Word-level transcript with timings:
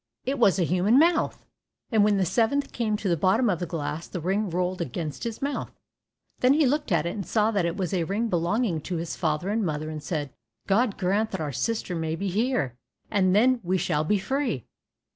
It 0.25 0.39
was 0.39 0.57
a 0.57 0.63
human 0.63 0.97
mouth." 0.97 1.45
And 1.91 2.03
when 2.03 2.17
the 2.17 2.25
seventh 2.25 2.71
came 2.71 2.97
to 2.97 3.07
the 3.07 3.15
bottom 3.15 3.51
of 3.51 3.59
the 3.59 3.67
glass, 3.67 4.07
the 4.07 4.19
ring 4.19 4.49
rolled 4.49 4.81
against 4.81 5.25
his 5.25 5.43
mouth. 5.43 5.71
Then 6.39 6.53
he 6.55 6.65
looked 6.65 6.91
at 6.91 7.05
it, 7.05 7.11
and 7.13 7.23
saw 7.23 7.51
that 7.51 7.67
it 7.67 7.77
was 7.77 7.93
a 7.93 8.03
ring 8.05 8.27
belonging 8.27 8.81
to 8.81 8.95
his 8.95 9.15
father 9.15 9.49
and 9.49 9.63
mother, 9.63 9.91
and 9.91 10.01
said, 10.01 10.31
"God 10.65 10.97
grant 10.97 11.29
that 11.29 11.39
our 11.41 11.51
sister 11.51 11.95
may 11.95 12.15
be 12.15 12.29
here, 12.29 12.75
and 13.11 13.35
then 13.35 13.59
we 13.61 13.77
shall 13.77 14.03
be 14.03 14.17
free." 14.17 14.65